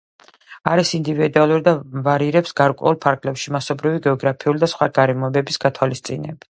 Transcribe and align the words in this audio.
არის 0.69 0.93
ინდივიდუალური 0.99 1.63
და 1.67 1.73
ვარირებს 2.09 2.57
გარკვეულ 2.63 2.99
ფარგლებში 3.07 3.55
რასობრივი, 3.59 4.05
გეოგრაფიული 4.09 4.65
და 4.67 4.75
სხვა 4.75 4.93
გარემოებების 5.01 5.65
გათვალისწინებით. 5.67 6.39